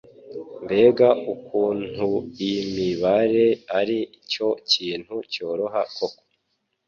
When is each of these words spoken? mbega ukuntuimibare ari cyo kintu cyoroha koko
mbega 0.63 1.09
ukuntuimibare 1.33 3.47
ari 3.79 3.99
cyo 4.31 4.49
kintu 4.71 5.15
cyoroha 5.31 5.81
koko 5.95 6.23